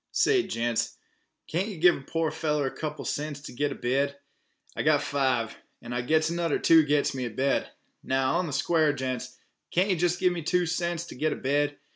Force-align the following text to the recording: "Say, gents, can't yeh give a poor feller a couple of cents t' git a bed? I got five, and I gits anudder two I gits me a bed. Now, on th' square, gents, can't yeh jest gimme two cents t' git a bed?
"Say, 0.13 0.41
gents, 0.41 0.97
can't 1.45 1.67
yeh 1.67 1.77
give 1.77 1.95
a 1.95 2.01
poor 2.01 2.31
feller 2.31 2.65
a 2.65 2.71
couple 2.75 3.03
of 3.03 3.07
cents 3.07 3.39
t' 3.39 3.53
git 3.53 3.71
a 3.71 3.75
bed? 3.75 4.17
I 4.75 4.81
got 4.81 5.03
five, 5.03 5.55
and 5.79 5.93
I 5.93 6.01
gits 6.01 6.31
anudder 6.31 6.57
two 6.57 6.79
I 6.79 6.83
gits 6.85 7.13
me 7.13 7.25
a 7.25 7.29
bed. 7.29 7.69
Now, 8.03 8.37
on 8.39 8.49
th' 8.49 8.55
square, 8.55 8.93
gents, 8.93 9.37
can't 9.69 9.91
yeh 9.91 9.95
jest 9.97 10.19
gimme 10.19 10.41
two 10.41 10.65
cents 10.65 11.05
t' 11.05 11.15
git 11.15 11.33
a 11.33 11.35
bed? 11.35 11.77